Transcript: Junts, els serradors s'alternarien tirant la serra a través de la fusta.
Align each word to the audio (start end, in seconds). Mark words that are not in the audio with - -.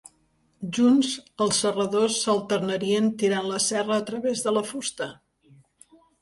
Junts, 0.77 1.09
els 1.45 1.59
serradors 1.65 2.15
s'alternarien 2.21 3.11
tirant 3.25 3.51
la 3.53 3.61
serra 3.67 3.95
a 3.99 4.07
través 4.09 4.43
de 4.49 4.55
la 4.57 4.65
fusta. 4.71 5.11